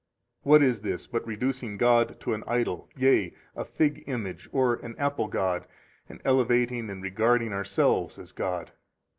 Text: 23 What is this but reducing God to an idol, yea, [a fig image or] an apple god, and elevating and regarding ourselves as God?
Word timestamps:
23 0.41 0.49
What 0.49 0.67
is 0.67 0.81
this 0.81 1.05
but 1.05 1.27
reducing 1.27 1.77
God 1.77 2.19
to 2.21 2.33
an 2.33 2.43
idol, 2.47 2.89
yea, 2.97 3.35
[a 3.55 3.63
fig 3.63 4.03
image 4.07 4.49
or] 4.51 4.73
an 4.77 4.95
apple 4.97 5.27
god, 5.27 5.67
and 6.09 6.19
elevating 6.25 6.89
and 6.89 7.03
regarding 7.03 7.53
ourselves 7.53 8.17
as 8.17 8.31
God? 8.31 8.71